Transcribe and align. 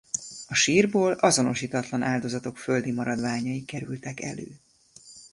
A 0.47 0.53
sírból 0.55 1.11
azonosítatlan 1.13 2.01
áldozatok 2.01 2.57
földi 2.57 2.91
maradványai 2.91 3.65
kerültek 3.65 4.19
elő. 4.21 4.59